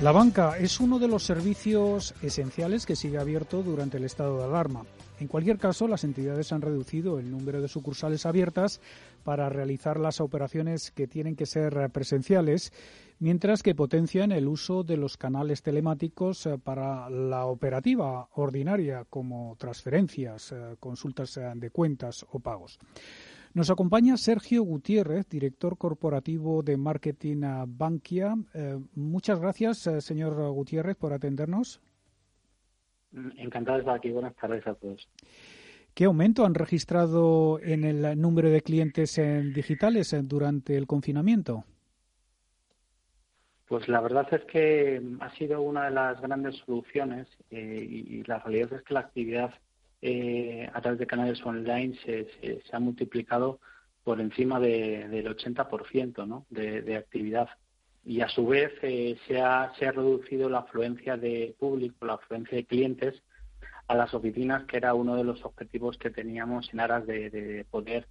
[0.00, 4.44] La banca es uno de los servicios esenciales que sigue abierto durante el estado de
[4.44, 4.84] alarma.
[5.18, 8.80] En cualquier caso, las entidades han reducido el número de sucursales abiertas
[9.24, 12.72] para realizar las operaciones que tienen que ser presenciales,
[13.18, 19.56] mientras que potencian el uso de los canales telemáticos eh, para la operativa ordinaria, como
[19.58, 22.78] transferencias, eh, consultas eh, de cuentas o pagos.
[23.58, 28.36] Nos acompaña Sergio Gutiérrez, director corporativo de marketing a Bankia.
[28.54, 31.80] Eh, muchas gracias, eh, señor Gutiérrez, por atendernos.
[33.36, 34.12] Encantado de estar aquí.
[34.12, 35.08] Buenas tardes a todos.
[35.92, 41.64] ¿Qué aumento han registrado en el número de clientes en digitales eh, durante el confinamiento?
[43.66, 48.74] Pues la verdad es que ha sido una de las grandes soluciones y, la realidad
[48.74, 49.52] es que la actividad
[50.00, 53.60] eh, a través de canales online se, se, ha multiplicado
[54.04, 56.46] por encima del 80% ¿no?
[56.50, 57.48] de, actividad.
[58.04, 62.14] Y a su vez eh, se, ha, se ha reducido la afluencia de público, la
[62.14, 63.22] afluencia de clientes
[63.86, 67.64] a las oficinas, que era uno de los objetivos que teníamos en aras de, de
[67.64, 68.06] poder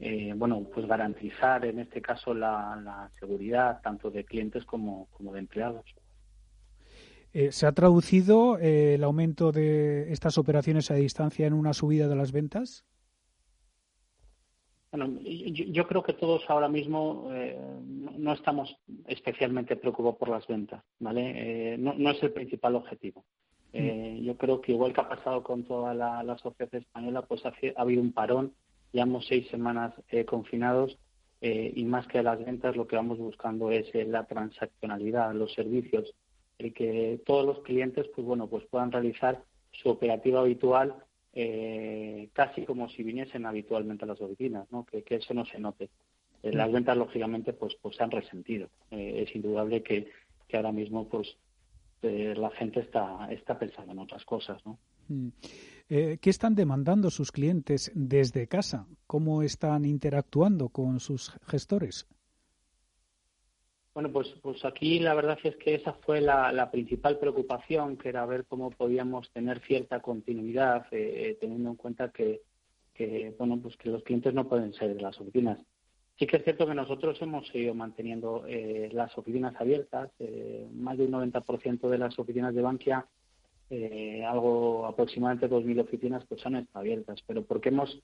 [0.00, 5.32] eh, bueno, pues garantizar en este caso la, la seguridad tanto de clientes como, como
[5.32, 5.84] de empleados.
[7.34, 12.06] Eh, ¿Se ha traducido eh, el aumento de estas operaciones a distancia en una subida
[12.06, 12.84] de las ventas?
[14.92, 17.58] Bueno, yo, creo que todos ahora mismo eh,
[18.16, 18.76] no estamos
[19.08, 21.76] especialmente preocupados por las ventas, ¿vale?
[21.78, 23.24] No, es el principal objetivo.
[23.72, 24.22] Mm.
[24.22, 28.00] Yo creo que igual que ha pasado con toda la, sociedad española, pues ha, habido
[28.00, 28.52] un parón,
[28.92, 29.92] llevamos seis semanas
[30.26, 30.96] confinados
[31.40, 36.14] y más que las ventas lo que vamos buscando es la transaccionalidad, los servicios
[36.58, 39.42] el que todos los clientes pues bueno pues puedan realizar
[39.72, 40.94] su operativa habitual
[41.32, 44.84] eh, casi como si viniesen habitualmente a las oficinas ¿no?
[44.84, 45.90] que, eso no se note
[46.42, 50.10] eh, las ventas lógicamente pues pues se han resentido eh, es indudable que,
[50.48, 51.36] que ahora mismo pues
[52.02, 54.78] la gente está está pensando en otras cosas ¿no?
[55.08, 55.28] Mm.
[55.88, 58.86] ¿Qué están demandando sus clientes desde casa?
[59.06, 62.06] ¿Cómo están interactuando con sus gestores?
[63.94, 68.26] Bueno, pues, pues aquí la verdad es que esa fue la, principal preocupación, que era
[68.26, 72.42] ver cómo podíamos tener cierta continuidad, eh, eh, teniendo en cuenta que,
[73.38, 75.60] bueno, pues que los clientes no pueden ser de las oficinas.
[76.18, 80.10] Sí que es cierto que nosotros hemos seguido manteniendo eh, las oficinas abiertas,
[80.72, 83.06] más de un 90% de las oficinas de Bankia,
[84.28, 88.00] algo aproximadamente 2.000 oficinas, pues han estado abiertas, pero porque hemos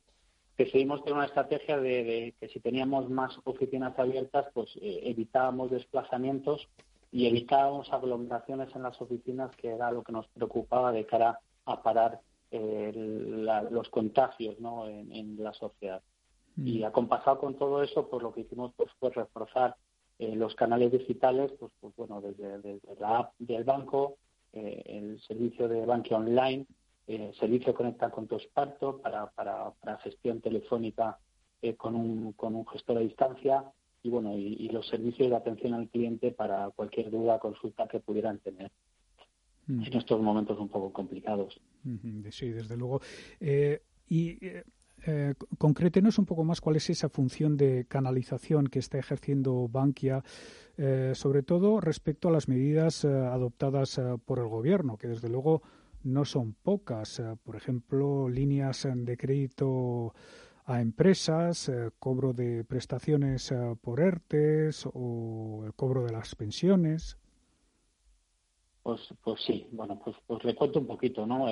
[0.65, 6.69] decidimos tener una estrategia de, que si teníamos más oficinas abiertas, pues eh, evitábamos desplazamientos
[7.11, 11.83] y evitábamos aglomeraciones en las oficinas, que era lo que nos preocupaba de cara a
[11.83, 12.21] parar
[12.51, 14.87] eh, los contagios ¿no?
[14.87, 16.03] en, la sociedad.
[16.57, 16.67] Mm.
[16.69, 19.77] Y acompasado con todo eso, pues lo que hicimos pues, fue reforzar
[20.19, 24.19] eh, los canales digitales, pues, pues bueno, desde, desde, la app del banco,
[24.53, 26.67] el servicio de banque online,
[27.13, 31.19] eh, servicio conecta con tu esparto para, para, para gestión telefónica
[31.61, 33.65] eh, con, un, con un gestor a distancia
[34.01, 38.39] y bueno y, los servicios de atención al cliente para cualquier duda consulta que pudieran
[38.39, 38.71] tener
[39.67, 39.83] mm.
[39.87, 41.61] en estos momentos un poco complicados.
[42.31, 43.01] Sí, desde luego.
[43.41, 44.39] Eh, y
[45.05, 50.23] eh, concrétenos un poco más cuál es esa función de canalización que está ejerciendo Bankia,
[51.13, 55.61] sobre todo respecto a las medidas adoptadas por el Gobierno, que desde luego
[56.03, 57.19] no son pocas.
[57.19, 60.15] Eh, por ejemplo, líneas de crédito
[60.67, 67.19] a empresas, eh, cobro de prestaciones eh, por ERTES o el cobro de las pensiones.
[68.83, 71.47] Pues, pues sí, bueno, pues, pues le cuento un poquito, ¿no?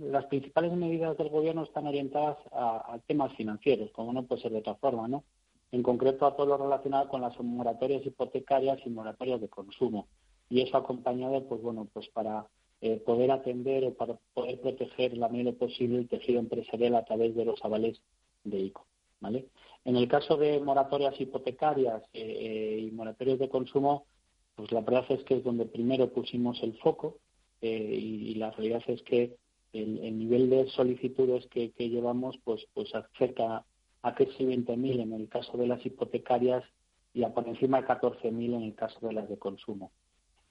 [0.00, 4.58] las principales medidas del gobierno están orientadas a, temas financieros, como no puede ser de
[4.58, 5.24] otra forma, ¿no?
[5.72, 10.08] En concreto a todo lo relacionado con las moratorias hipotecarias y moratorias de consumo.
[10.50, 12.46] Y eso acompañado, pues bueno, pues para
[12.82, 17.36] eh, poder atender o para poder proteger la medida posible el tejido empresarial a través
[17.36, 18.00] de los avales
[18.44, 18.86] de ICO.
[19.20, 19.48] ¿vale?
[19.84, 24.06] En el caso de moratorias hipotecarias eh, eh, y moratorias de consumo,
[24.54, 27.18] pues la verdad es que es donde primero pusimos el foco
[27.60, 29.36] y, la realidad es que
[29.74, 33.66] el, nivel de solicitudes que, llevamos pues pues acerca
[34.00, 36.64] a casi 20.000 en el caso de las hipotecarias
[37.12, 39.92] y a por encima de 14.000 en el caso de las de consumo.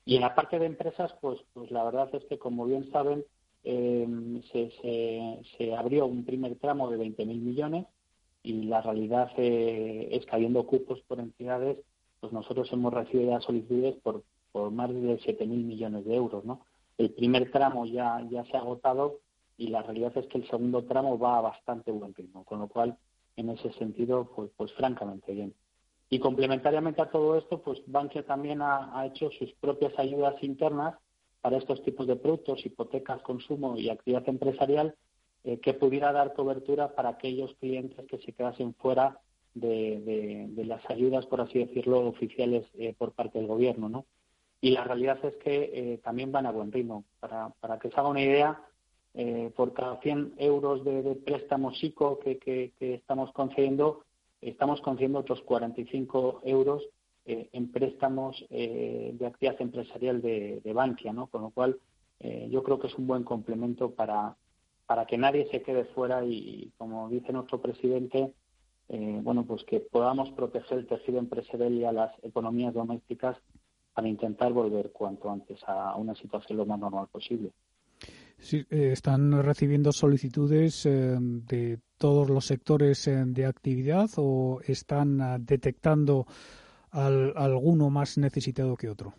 [0.09, 3.23] Y en la parte de empresas, pues, pues la verdad es que, como bien saben,
[3.63, 4.71] em, se,
[5.55, 7.85] se, abrió un primer tramo de 20.000 millones
[8.41, 11.77] y la realidad eh, es que habiendo cupos por entidades,
[12.19, 16.65] pues nosotros hemos recibido ya solicitudes por, por más de 7.000 millones de euros, ¿no?
[16.97, 19.19] El primer tramo ya, ya se ha agotado
[19.59, 22.67] y la realidad es que el segundo tramo va a bastante buen ritmo, con lo
[22.67, 22.97] cual,
[23.35, 25.53] en ese sentido, pues, pues francamente bien.
[26.09, 30.95] Y complementariamente a todo esto, pues Bankia también ha, hecho sus propias ayudas internas
[31.41, 34.95] para estos tipos de productos, hipotecas, consumo y actividad empresarial,
[35.43, 39.19] eh, que pudiera dar cobertura para aquellos clientes que se quedasen fuera
[39.53, 44.05] de, las ayudas, por así decirlo, oficiales eh, por parte del gobierno, ¿no?
[44.61, 47.05] Y la realidad es que eh, también van a buen ritmo.
[47.19, 48.63] Para, para que se haga una idea,
[49.55, 54.05] por cada 100 euros de, préstamo SICO que, que estamos concediendo,
[54.41, 56.83] estamos concediendo otros 45 euros
[57.25, 61.27] eh, en préstamos eh, de actividad empresarial de, Bankia, ¿no?
[61.27, 61.77] Con lo cual,
[62.19, 64.35] eh, yo creo que es un buen complemento para,
[64.85, 68.33] para que nadie se quede fuera y, como dice nuestro presidente,
[69.21, 73.37] bueno, pues que podamos proteger el tejido empresarial y a las economías domésticas
[73.93, 77.51] para intentar volver cuanto antes a una situación lo más normal posible.
[78.39, 86.25] Sí, están recibiendo solicitudes de todos los sectores eh, de actividad o están ah, detectando
[86.91, 89.13] alguno más necesitado que otro?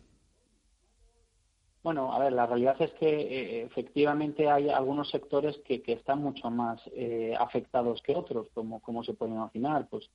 [1.84, 6.50] Bueno, a ver, la realidad es que eh, efectivamente hay algunos sectores que, están mucho
[6.50, 9.86] más eh, afectados que otros, como, como se puede imaginar.
[9.88, 10.10] Pues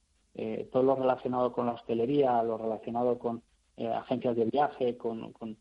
[0.69, 3.41] todo lo relacionado con la hostelería, lo relacionado con
[3.77, 5.55] agencias de viaje, con, con,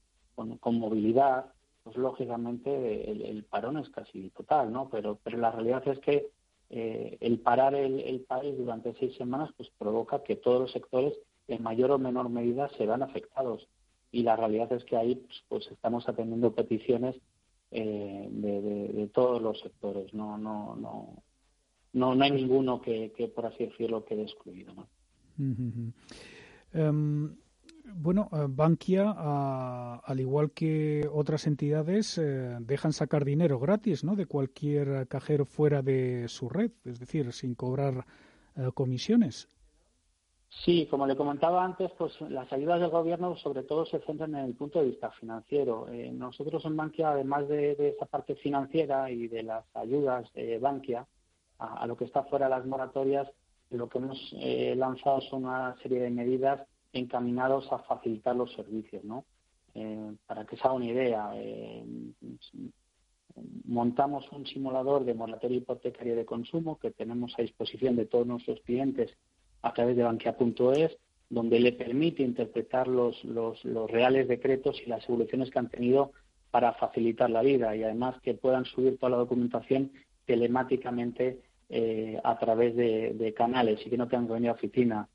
[0.80, 1.44] movilidad,
[1.84, 4.88] pues lógicamente el, parón es casi total, ¿no?
[4.88, 6.30] Pero, pero la realidad es que
[6.70, 11.12] eh, el parar el, país durante seis semanas pues provoca que todos los sectores
[11.46, 13.68] en mayor o menor medida se van afectados
[14.10, 17.16] y la realidad es que ahí pues, pues estamos atendiendo peticiones
[17.70, 21.22] eh, de, todos los sectores no no no
[21.92, 24.88] no no hay ninguno que, por así decirlo quede excluido ¿no?
[27.86, 29.10] Bueno, eh, Bankia,
[30.02, 34.16] al igual que otras entidades, eh, dejan sacar dinero gratis, ¿no?
[34.16, 38.06] De cualquier cajero fuera de su red, es decir, sin cobrar
[38.56, 39.48] eh, comisiones.
[40.48, 44.44] Sí, como le comentaba antes, pues las ayudas del gobierno sobre todo se centran en
[44.46, 45.86] el punto de vista financiero.
[46.12, 51.06] nosotros en Bankia, además de, esa parte financiera y de las ayudas de Bankia
[51.58, 53.28] a, lo que está fuera de las moratorias,
[53.70, 54.32] lo que hemos
[54.76, 56.60] lanzado son una serie de medidas
[56.94, 59.24] encaminados a facilitar los servicios, ¿no?
[59.74, 61.84] Eh, para que se haga una idea, eh,
[63.64, 68.60] montamos un simulador de moratoria hipotecaria de consumo que tenemos a disposición de todos nuestros
[68.60, 69.16] clientes
[69.62, 70.96] a través de banquea.es,
[71.28, 76.12] donde le permite interpretar los, los, reales decretos y las evoluciones que han tenido
[76.50, 79.90] para facilitar la vida y además que puedan subir toda la documentación
[80.26, 85.08] telemáticamente eh, a través de, canales y que no tengan que venir a oficina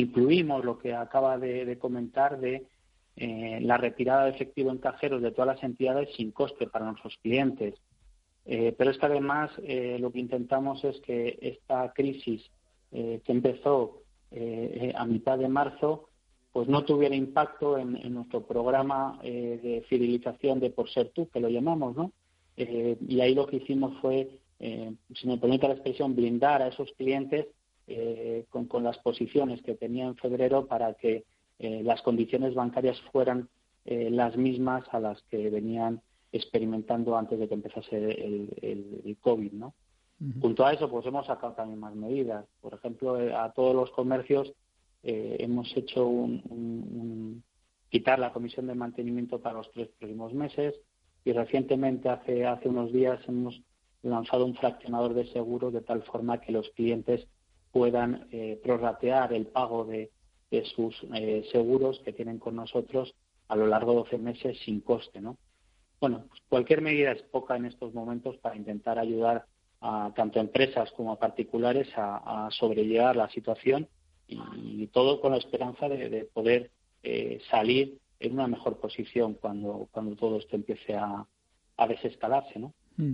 [0.00, 2.66] incluimos lo que acaba de, comentar de
[3.16, 7.16] eh, la retirada de efectivo en cajeros de todas las entidades sin coste para nuestros
[7.22, 7.74] clientes.
[8.44, 9.50] Eh, pero es que además
[9.98, 12.50] lo que intentamos es que esta crisis
[12.90, 14.02] que empezó
[14.94, 16.08] a mitad de marzo
[16.52, 21.50] pues no tuviera impacto en, nuestro programa de fidelización de Por Ser Tú, que lo
[21.50, 22.12] llamamos, ¿no?
[22.56, 27.46] y ahí lo que hicimos fue, si me permite la expresión, blindar a esos clientes
[27.90, 31.24] eh, con, las posiciones que tenía en febrero para que
[31.58, 33.48] eh, las condiciones bancarias fueran
[33.86, 39.52] eh, las mismas a las que venían experimentando antes de que empezase el, el, COVID,
[39.52, 39.74] ¿no?
[40.42, 42.44] Junto a eso, pues hemos sacado también más medidas.
[42.60, 44.52] Por ejemplo, a todos los comercios
[45.02, 47.42] hemos hecho un,
[47.88, 50.74] quitar la comisión de mantenimiento para los tres próximos meses
[51.24, 53.62] y recientemente, hace, hace unos días, hemos
[54.02, 57.26] lanzado un fraccionador de seguros de tal forma que los clientes
[57.78, 60.10] puedan eh, prorratear el pago de,
[60.74, 63.14] sus eh, seguros que tienen con nosotros
[63.46, 65.36] a lo largo de 12 meses sin coste, ¿no?
[66.00, 69.44] Bueno, pues cualquier medida es poca en estos momentos para intentar ayudar
[69.80, 73.86] a tanto empresas como a particulares a, sobrellevar la situación
[74.26, 76.72] y, todo con la esperanza de, poder
[77.04, 81.24] eh, salir en una mejor posición cuando, cuando todo esto empiece a,
[81.76, 82.74] a desescalarse, ¿no?
[82.96, 83.12] Mm.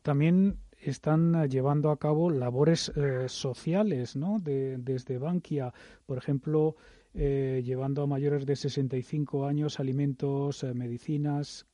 [0.00, 0.56] también
[0.90, 4.38] están eh, llevando a cabo labores eh, sociales, ¿no?
[4.40, 5.72] desde Bankia,
[6.06, 6.76] por ejemplo,
[7.14, 11.66] eh, llevando a mayores de 65 años alimentos, medicinas.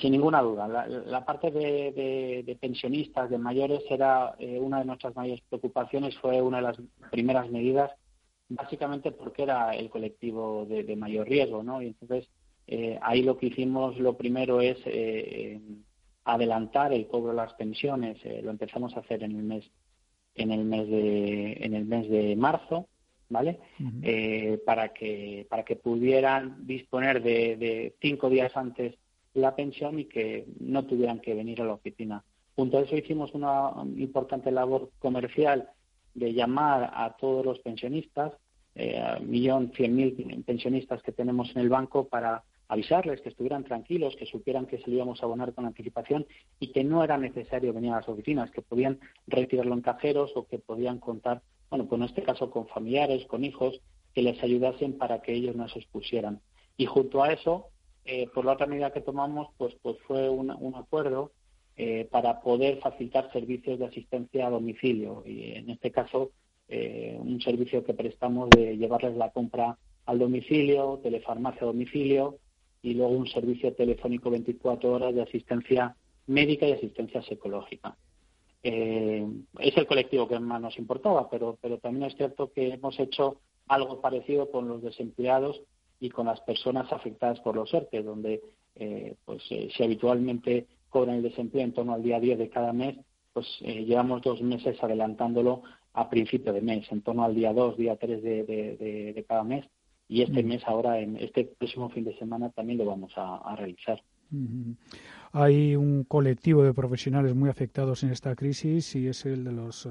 [0.00, 0.68] sin ninguna duda.
[0.68, 6.62] La, parte de, pensionistas, de mayores, era una de nuestras mayores preocupaciones, fue una de
[6.64, 6.76] las
[7.10, 7.90] primeras medidas,
[8.48, 11.80] básicamente porque era el colectivo de, mayor riesgo, ¿no?
[11.80, 12.28] Y entonces
[13.00, 14.76] ahí lo que hicimos, lo primero es
[16.32, 18.18] adelantar el cobro de las pensiones.
[18.42, 19.70] lo empezamos a hacer en el mes,
[20.34, 22.88] en el mes de, en el mes de marzo.
[23.30, 23.58] ¿vale?
[24.64, 28.94] para que para que pudieran disponer de, de cinco días antes
[29.34, 32.24] la pensión y que no tuvieran que venir a la oficina.
[32.56, 35.68] Junto a eso hicimos una importante labor comercial
[36.14, 38.32] de llamar a todos los pensionistas,
[38.74, 44.14] eh, millón cien mil pensionistas que tenemos en el banco para avisarles que estuvieran tranquilos,
[44.16, 46.26] que supieran que se lo íbamos a abonar con anticipación
[46.60, 50.46] y que no era necesario venir a las oficinas, que podían retirarlo en cajeros o
[50.46, 53.80] que podían contar, bueno, pues en este caso con familiares, con hijos,
[54.14, 56.40] que les ayudasen para que ellos no se expusieran.
[56.76, 57.68] Y junto a eso,
[58.04, 61.32] eh, por la otra medida que tomamos, pues, pues fue un, acuerdo
[61.76, 65.22] eh, para poder facilitar servicios de asistencia a domicilio.
[65.26, 66.32] Y en este caso,
[66.68, 72.38] eh, un servicio que prestamos de llevarles la compra al domicilio, telefarmacia a domicilio
[72.82, 77.96] y luego un servicio telefónico 24 horas de asistencia médica y asistencia psicológica.
[78.62, 83.40] es el colectivo que más nos importaba, pero, pero también es cierto que hemos hecho
[83.68, 85.62] algo parecido con los desempleados
[86.00, 88.40] y con las personas afectadas por los ERTE, donde
[88.76, 92.72] eh, pues eh, si habitualmente cobran el desempleo en torno al día 10 de cada
[92.72, 92.96] mes,
[93.32, 97.76] pues eh, llevamos dos meses adelantándolo a principio de mes, en torno al día 2,
[97.76, 99.64] día 3 de, de, cada mes,
[100.08, 100.46] y este mm.
[100.46, 104.02] mes ahora, en este próximo fin de semana, también lo vamos a, realizar.
[105.32, 109.88] Hay un colectivo de profesionales muy afectados en esta crisis y es el de los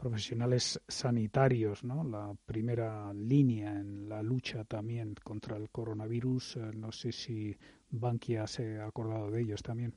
[0.00, 2.02] profesionales sanitarios, ¿no?
[2.02, 6.56] La primera línea en la lucha también contra el coronavirus.
[6.56, 7.54] Eh, no sé si
[7.90, 9.94] Bankia se ha acordado de ellos también.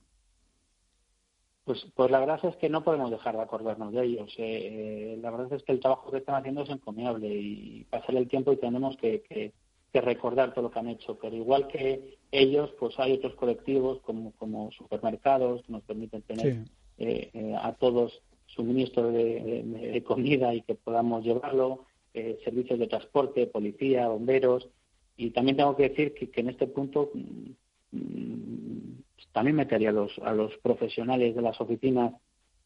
[1.65, 4.33] Pues, pues la verdad es que no podemos dejar de acordarnos de ellos.
[4.37, 8.15] Eh, eh, la verdad es que el trabajo que están haciendo es encomiable y pasar
[8.15, 9.53] el tiempo y tenemos que, que,
[10.01, 11.17] recordar todo lo que han hecho.
[11.21, 16.65] Pero igual que ellos, pues hay otros colectivos como, como supermercados que nos permiten tener
[17.61, 18.21] a todos
[18.55, 24.69] suministro de, comida y que podamos llevarlo, eh, servicios de transporte, policía, bomberos.
[25.17, 27.51] Y también tengo que decir que, en este punto mm,
[29.33, 32.13] también metería a los, a los profesionales de las oficinas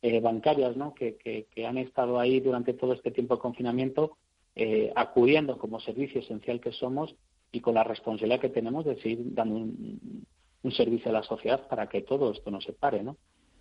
[0.04, 0.94] eh, bancarias ¿no?
[0.94, 4.18] Que, que, han estado ahí durante todo este tiempo de confinamiento,
[4.56, 7.16] eh, acudiendo como servicio esencial que somos
[7.52, 10.26] y con la responsabilidad que tenemos de seguir dando un,
[10.64, 13.04] un servicio a la sociedad para que todo esto no se pare.
[13.04, 13.18] ¿no?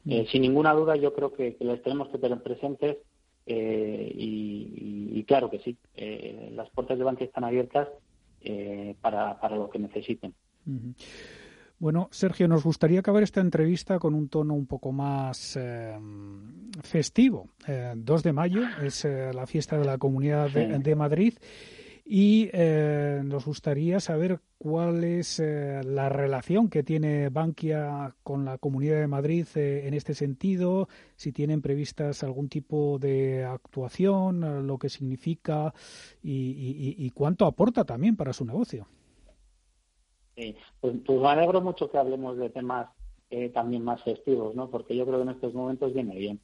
[0.06, 2.98] Eh, sin ninguna duda, yo creo que, les tenemos que tener presentes
[3.46, 7.88] eh, y, claro que sí, eh, las puertas de banca están abiertas
[9.00, 10.32] para, para lo que necesiten.
[11.78, 15.58] Bueno, Sergio, nos gustaría acabar esta entrevista con un tono un poco más
[16.82, 17.50] festivo.
[17.94, 21.34] 2 de mayo es la fiesta de la Comunidad de Madrid
[22.08, 28.58] y eh, nos gustaría saber cuál es eh, la relación que tiene Bankia con la
[28.58, 34.78] Comunidad de Madrid eh, en este sentido, si tienen previstas algún tipo de actuación, lo
[34.78, 35.74] que significa
[36.22, 38.86] y, cuánto aporta también para su negocio.
[40.36, 42.88] Sí, pues, pues, me alegro mucho que hablemos de temas
[43.52, 44.70] también más festivos, ¿no?
[44.70, 46.40] porque yo creo que en estos momentos viene bien.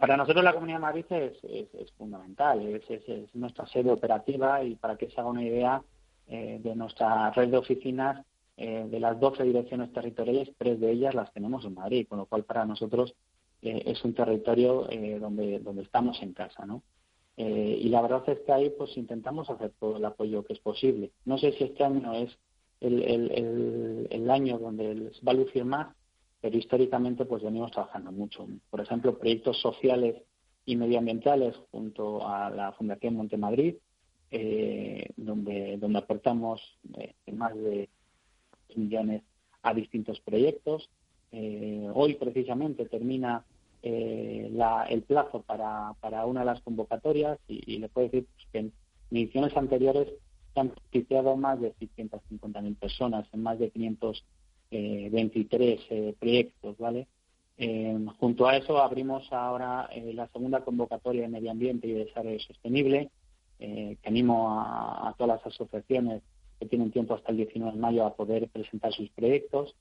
[0.00, 5.10] Para nosotros la Comunidad de Madrid es, fundamental, es, nuestra sede operativa y para que
[5.10, 5.82] se haga una idea
[6.26, 8.24] eh, de nuestra red de oficinas,
[8.56, 12.24] eh, de las 12 direcciones territoriales, tres de ellas las tenemos en Madrid, con lo
[12.24, 13.14] cual para nosotros
[13.60, 14.88] eh, es un territorio
[15.20, 16.64] donde, donde estamos en casa.
[16.64, 16.82] ¿no?
[17.36, 21.10] y la verdad es que ahí pues intentamos hacer todo el apoyo que es posible.
[21.24, 22.38] No sé si este año es
[22.80, 25.94] el, el, año donde les va a lucir más,
[26.40, 28.46] pero históricamente pues venimos trabajando mucho.
[28.70, 30.16] Por ejemplo, proyectos sociales
[30.66, 33.76] y medioambientales junto a la Fundación Montemadrid,
[34.30, 36.60] eh, donde, donde aportamos
[36.98, 37.88] eh, más de
[38.74, 39.22] millones
[39.62, 40.90] a distintos proyectos.
[41.32, 43.44] Eh, hoy precisamente termina
[43.82, 48.72] el plazo para, para una de las convocatorias y, le puedo decir pues, que en
[49.10, 50.08] ediciones anteriores
[50.54, 54.24] se han beneficiado más de 650.000 personas en más de 500
[55.10, 57.06] 23 eh, proyectos, ¿vale?
[57.56, 62.40] Eh, junto a eso abrimos ahora eh, la segunda convocatoria de medio ambiente y desarrollo
[62.40, 63.10] sostenible,
[63.56, 66.22] que animo a, todas las asociaciones
[66.58, 69.74] que tienen tiempo hasta el 19 de mayo a poder presentar sus proyectos.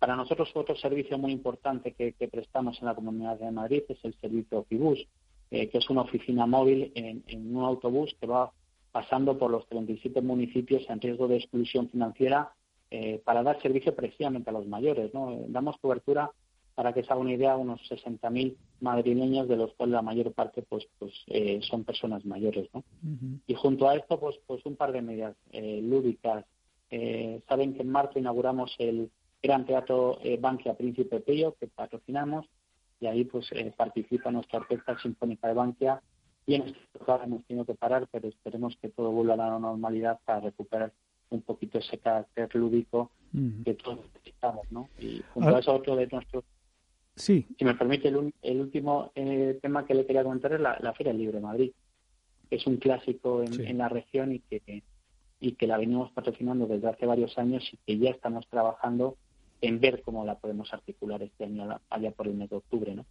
[0.00, 4.14] Para nosotros otro servicio muy importante que, prestamos en la Comunidad de Madrid es el
[4.14, 5.06] servicio Opibus,
[5.50, 8.50] que es una oficina móvil en, en un autobús que va
[8.92, 12.52] pasando por los 37 municipios en riesgo de exclusión financiera
[12.90, 15.12] eh, para dar servicio precisamente a los mayores.
[15.12, 15.44] ¿no?
[15.48, 16.30] Damos cobertura,
[16.74, 20.32] para que se haga una idea, a unos 60.000 madrileños, de los cuales la mayor
[20.32, 22.68] parte pues, pues eh, son personas mayores.
[22.72, 22.82] ¿no?
[23.46, 26.44] Y junto a esto, pues, pues un par de medidas eh, lúdicas.
[27.46, 29.10] saben que en marzo inauguramos el
[29.42, 32.46] Gran Teatro Bankia Príncipe Pío, que patrocinamos,
[33.00, 36.02] y ahí pues participa nuestra Orquesta Sinfónica de Bankia.
[36.48, 36.74] Y en
[37.04, 40.94] caso hemos tenido que parar, pero esperemos que todo vuelva a la normalidad para recuperar
[41.28, 43.10] un poquito ese carácter lúdico
[43.66, 44.88] que todos necesitamos, ¿no?
[44.98, 46.44] Y junto a eso otro de nuestros...
[47.14, 47.46] Sí.
[47.58, 51.36] Si me permite, el, último eh, tema que le quería comentar es la, Feria Libre
[51.36, 51.72] de Madrid.
[52.50, 54.82] Es un clásico en, la región y que,
[55.40, 59.18] y que la venimos patrocinando desde hace varios años y que ya estamos trabajando
[59.60, 63.04] en ver cómo la podemos articular este año allá por el mes de octubre, ¿no?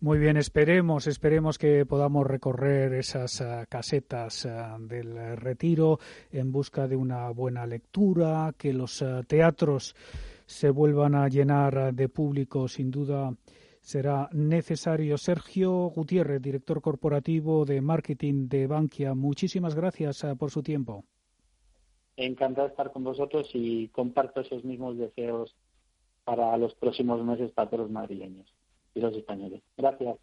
[0.00, 5.98] Muy bien, esperemos, esperemos que podamos recorrer esas ah, casetas ah, del retiro
[6.30, 9.94] en busca de una buena lectura, que los ah, teatros
[10.46, 13.34] se vuelvan a llenar de público, sin duda
[13.80, 15.18] será necesario.
[15.18, 21.04] Sergio Gutiérrez, director corporativo de marketing de Bankia, muchísimas gracias por su tiempo.
[22.24, 25.54] Encantado de estar con vosotros y comparto esos mismos deseos
[26.24, 28.46] para los próximos meses para todos los madrileños
[28.94, 29.60] y los españoles.
[29.76, 30.16] Gracias.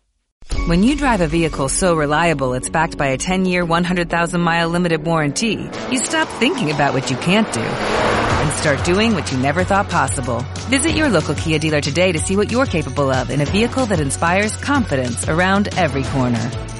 [0.67, 5.69] When you drive a vehicle so reliable it's backed by a 10-year, 100,000-mile limited warranty,
[5.91, 9.89] you stop thinking about what you can't do and start doing what you never thought
[9.89, 10.45] possible.
[10.69, 13.85] Visit your local Kia dealer today to see what you're capable of in a vehicle
[13.87, 16.78] that inspires confidence around every corner.